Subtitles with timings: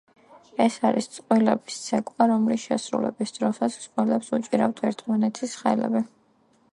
[0.63, 6.03] ეს არის წყვილების ცეკვა რომლის შესრულების დროსაც წყვილებს უჭირავთ ერთმანეთის ხელები.